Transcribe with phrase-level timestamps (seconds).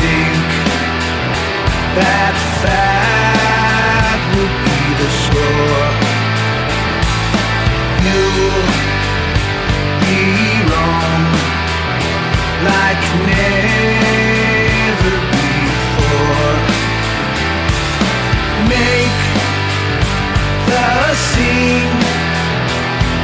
[0.00, 0.50] think
[2.00, 5.88] that that would be the score.
[8.06, 8.64] You'll
[10.06, 10.24] be
[10.70, 11.22] wrong
[12.70, 16.56] like never before.
[18.72, 19.20] Make
[20.70, 20.88] the
[21.28, 22.09] scene.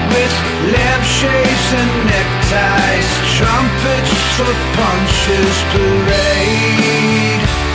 [0.09, 0.35] With
[0.73, 7.66] lampshades and neckties, trumpets for punches parade.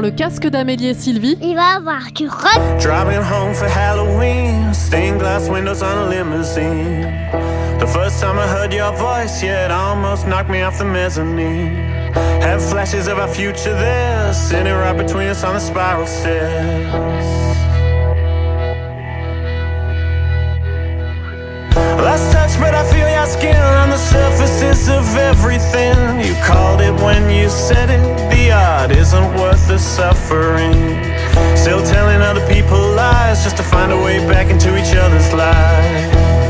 [0.00, 2.58] Dans le casque d'Amélie et Sylvie, Il va avoir du rock.
[2.80, 7.02] Driving home for Halloween, stained glass windows on a limousine.
[7.78, 12.14] The first time I heard your voice, yeah, it almost knocked me off the mezzanine.
[12.40, 17.69] Had flashes of our future there, sitting right between us on the spiral stairs.
[24.80, 26.20] Surfaces of everything.
[26.20, 28.30] You called it when you said it.
[28.30, 30.74] The art isn't worth the suffering.
[31.56, 36.49] Still telling other people lies just to find a way back into each other's lives.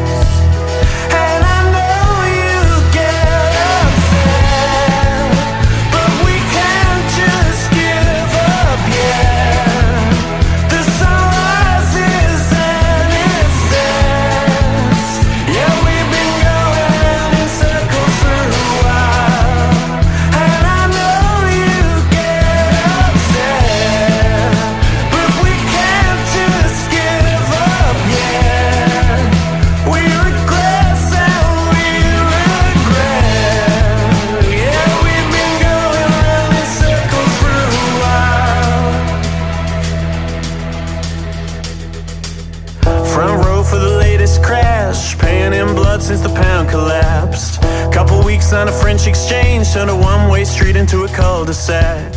[49.01, 52.13] French exchange, turned a one-way street into a cul-de-sac.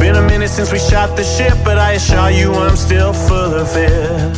[0.00, 3.54] Been a minute since we shot the ship, but I assure you I'm still full
[3.54, 4.34] of it.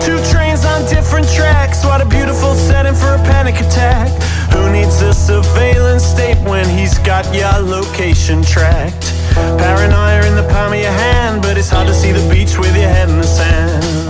[0.00, 1.84] Two trains on different tracks.
[1.84, 4.08] What a beautiful setting for a panic attack.
[4.52, 9.12] Who needs a surveillance state when he's got your location tracked?
[9.34, 12.76] Paranoia in the palm of your hand, but it's hard to see the beach with
[12.76, 14.09] your head in the sand.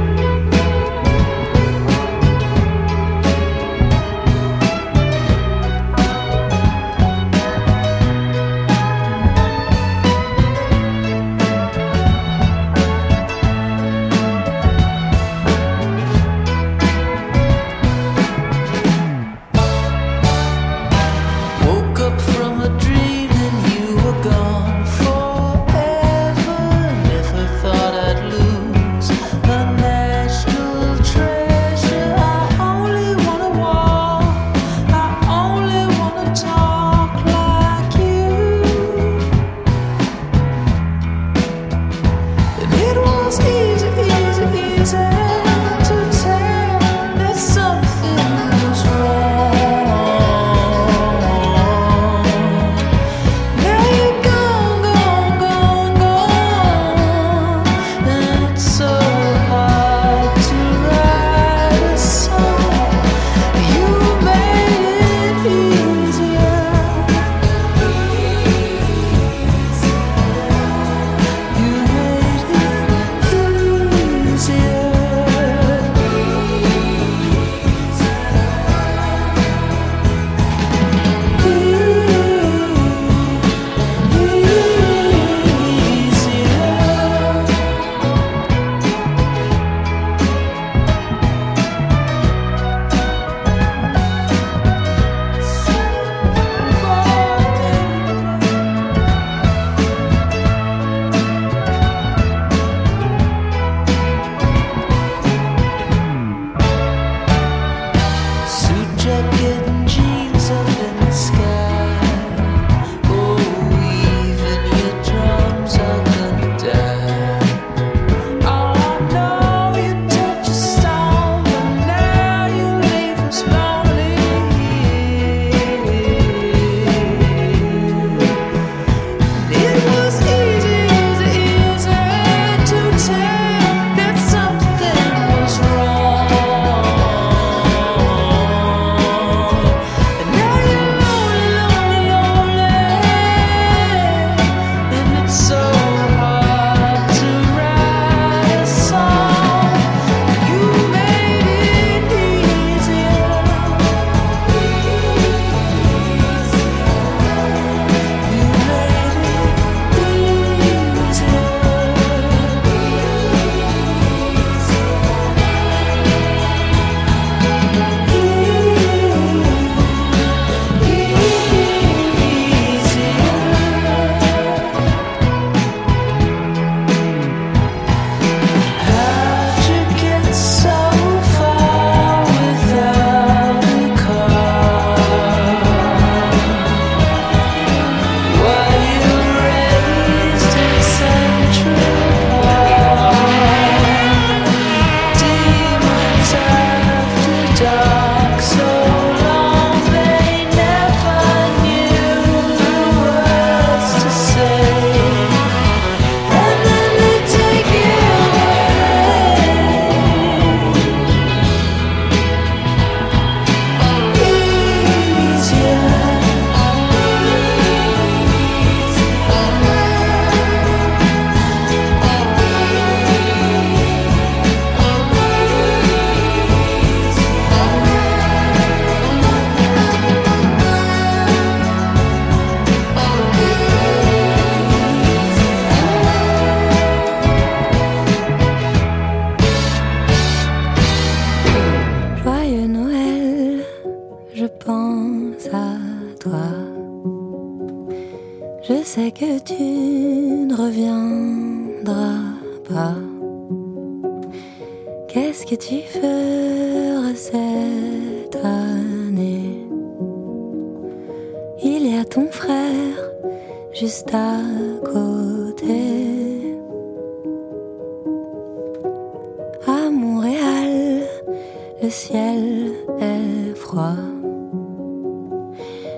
[271.81, 273.95] le ciel est froid.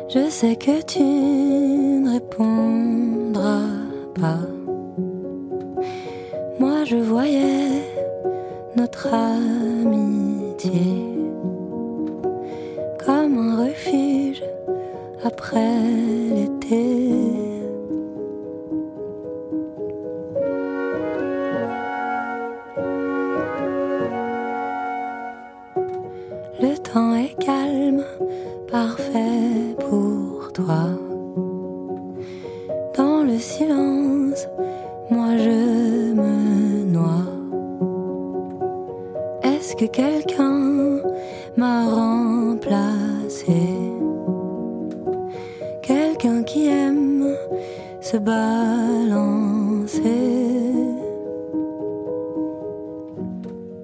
[0.09, 2.92] Je sais que tu ne réponds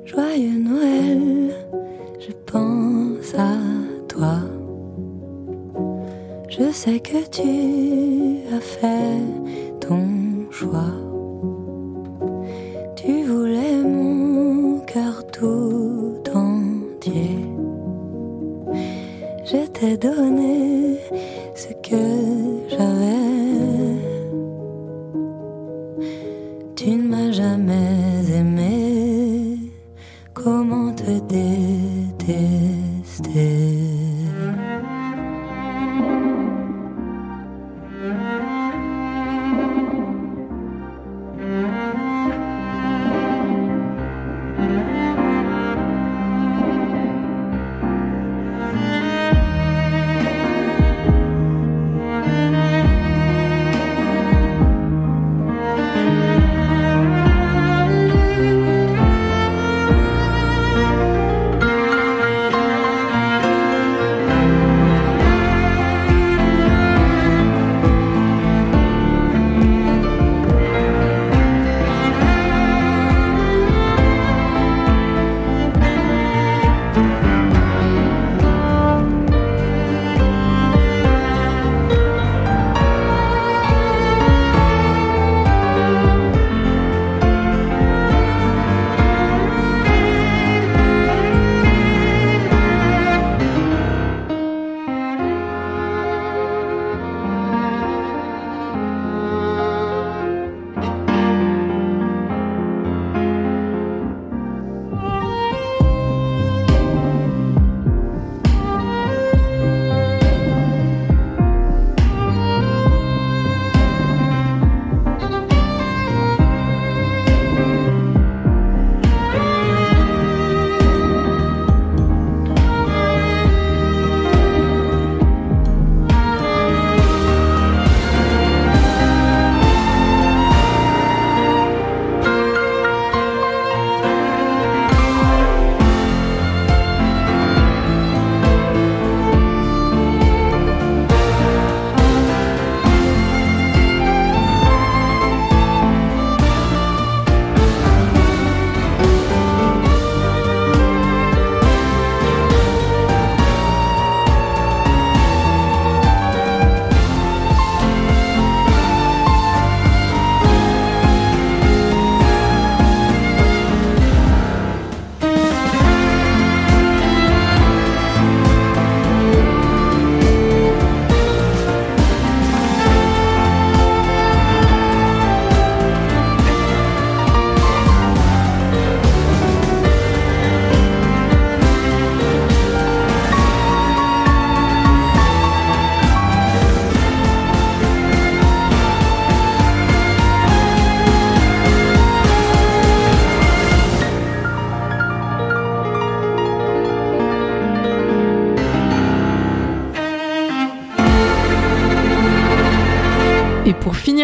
[0.09, 1.53] Joyeux Noël,
[2.19, 3.53] je pense à
[4.07, 4.39] toi.
[6.49, 9.21] Je sais que tu as fait
[9.79, 10.18] ton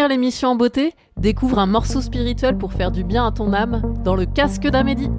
[0.08, 4.14] l'émission en beauté, découvre un morceau spirituel pour faire du bien à ton âme dans
[4.14, 5.10] le casque d'Amélie.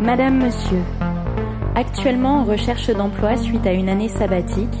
[0.00, 0.82] Madame, Monsieur,
[1.74, 4.76] actuellement en recherche d'emploi suite à une année sabbatique,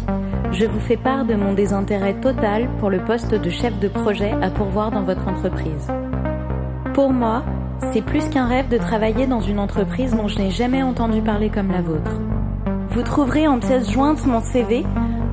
[0.52, 4.32] je vous fais part de mon désintérêt total pour le poste de chef de projet
[4.42, 5.90] à pourvoir dans votre entreprise.
[6.92, 7.44] Pour moi,
[7.90, 11.50] c'est plus qu'un rêve de travailler dans une entreprise dont je n'ai jamais entendu parler
[11.50, 12.20] comme la vôtre.
[12.90, 14.84] Vous trouverez en pièce jointe mon CV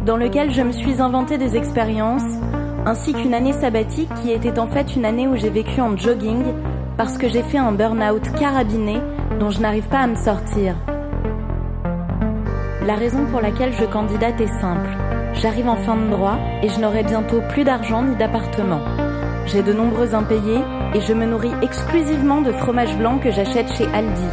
[0.05, 2.37] dans lequel je me suis inventé des expériences,
[2.85, 6.43] ainsi qu'une année sabbatique qui était en fait une année où j'ai vécu en jogging
[6.97, 8.97] parce que j'ai fait un burn-out carabiné
[9.39, 10.75] dont je n'arrive pas à me sortir.
[12.85, 14.89] La raison pour laquelle je candidate est simple.
[15.33, 18.81] J'arrive en fin de droit et je n'aurai bientôt plus d'argent ni d'appartement.
[19.45, 20.61] J'ai de nombreux impayés
[20.93, 24.27] et je me nourris exclusivement de fromage blanc que j'achète chez Aldi.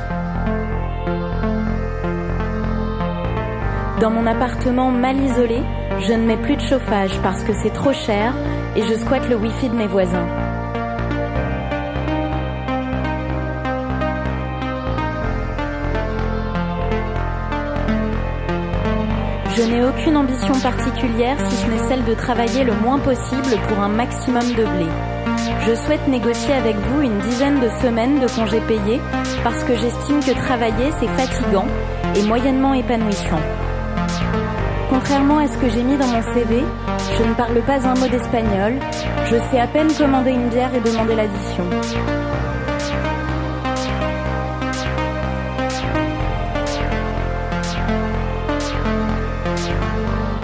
[4.00, 5.62] Dans mon appartement mal isolé,
[6.00, 8.34] je ne mets plus de chauffage parce que c'est trop cher
[8.76, 10.26] et je squatte le wifi de mes voisins.
[19.56, 23.80] Je n'ai aucune ambition particulière si ce n'est celle de travailler le moins possible pour
[23.80, 25.15] un maximum de blé.
[25.66, 29.00] Je souhaite négocier avec vous une dizaine de semaines de congés payés
[29.42, 31.66] parce que j'estime que travailler c'est fatigant
[32.14, 33.40] et moyennement épanouissant.
[34.88, 36.62] Contrairement à ce que j'ai mis dans mon CV,
[37.18, 38.74] je ne parle pas un mot d'espagnol,
[39.24, 41.64] je sais à peine commander une bière et demander l'addition.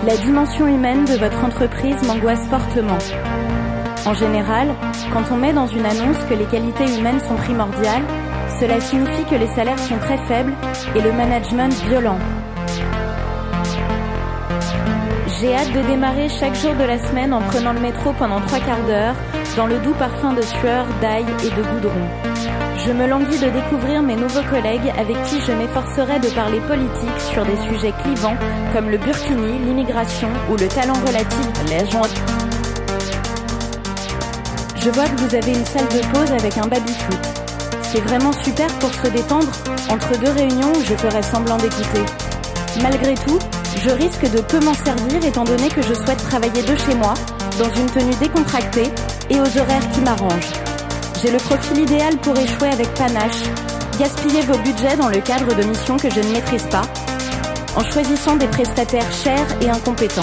[0.05, 2.99] La dimension humaine de votre entreprise m'angoisse fortement.
[4.05, 4.75] En général,
[5.13, 8.03] quand on met dans une annonce que les qualités humaines sont primordiales,
[8.59, 10.53] cela signifie que les salaires sont très faibles
[10.95, 12.19] et le management violent.
[15.41, 18.61] J'ai hâte de démarrer chaque jour de la semaine en prenant le métro pendant trois
[18.61, 19.15] quarts d'heure,
[19.57, 22.07] dans le doux parfum de sueur, d'ail et de goudron.
[22.87, 27.21] Je me languis de découvrir mes nouveaux collègues avec qui je m'efforcerai de parler politique
[27.33, 28.37] sur des sujets clivants
[28.73, 32.22] comme le burkini, l'immigration ou le talent relatif la jointe.
[34.85, 37.21] Je vois que vous avez une salle de pause avec un baby-foot.
[37.83, 39.53] C'est vraiment super pour se détendre
[39.89, 42.05] entre deux réunions où je ferai semblant d'écouter.
[42.83, 43.39] Malgré tout,
[43.81, 47.15] je risque de peu m'en servir étant donné que je souhaite travailler de chez moi,
[47.61, 48.91] dans une tenue décontractée
[49.31, 50.53] et aux horaires qui m'arrangent.
[51.23, 53.45] J'ai le profil idéal pour échouer avec panache,
[54.01, 56.83] gaspiller vos budgets dans le cadre de missions que je ne maîtrise pas,
[57.77, 60.23] en choisissant des prestataires chers et incompétents.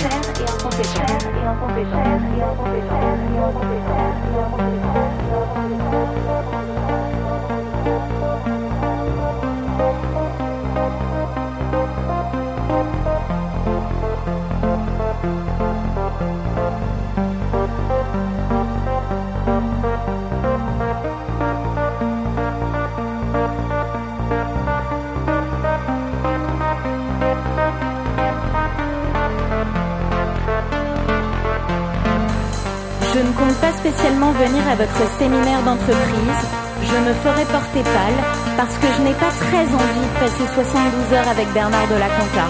[33.79, 36.41] Spécialement venir à votre séminaire d'entreprise.
[36.83, 38.19] Je me ferai porter pâle
[38.57, 42.07] parce que je n'ai pas très envie de passer 72 heures avec Bernard de la
[42.07, 42.47] Conta.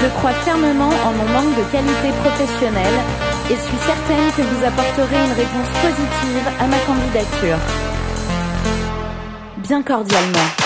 [0.00, 2.98] Je crois fermement en mon manque de qualité professionnelle
[3.50, 7.58] et suis certaine que vous apporterez une réponse positive à ma candidature.
[9.58, 10.65] Bien cordialement.